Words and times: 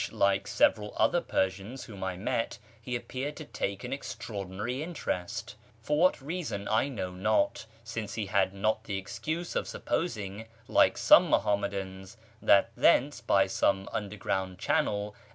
UONGST 0.01 0.13
THE 0.13 0.13
PERSIANS 0.31 0.49
several 0.49 0.91
otlicr 0.93 1.25
rersians 1.25 1.87
wlioiii 1.87 2.03
I 2.03 2.17
incl, 2.17 2.57
lie 2.87 2.93
appeared 2.95 3.35
to 3.35 3.45
take; 3.45 3.83
an 3.83 3.93
extraordinary 3.93 4.81
interest; 4.81 5.53
for 5.79 5.99
what 5.99 6.19
reason 6.19 6.67
I 6.67 6.89
know 6.89 7.11
not, 7.11 7.67
since 7.83 8.15
he 8.15 8.29
luul 8.29 8.51
not 8.53 8.85
the 8.85 8.97
excuse 8.97 9.55
of 9.55 9.67
supposing, 9.67 10.47
like 10.67 10.97
some 10.97 11.29
]\Iuhannnadans, 11.31 12.17
that 12.41 12.71
thence, 12.75 13.21
by 13.21 13.45
some 13.45 13.87
underground 13.93 14.57
channel. 14.57 15.15